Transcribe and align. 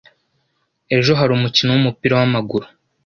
Ejo 0.97 1.11
hari 1.19 1.31
umukino 1.33 1.69
wumupira 1.71 2.13
wamaguru. 2.19 2.65